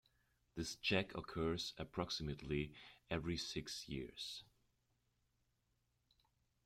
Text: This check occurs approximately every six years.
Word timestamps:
This 0.55 0.77
check 0.77 1.13
occurs 1.13 1.75
approximately 1.77 2.73
every 3.11 3.37
six 3.37 3.87
years. 3.87 4.43